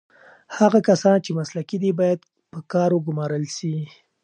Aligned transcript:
هغه 0.57 0.79
کسان 0.89 1.17
چې 1.25 1.31
مسلکي 1.39 1.77
دي 1.83 1.91
باید 1.99 2.19
په 2.51 2.59
کار 2.73 2.89
وګمـارل 2.93 3.43
سي. 3.57 3.75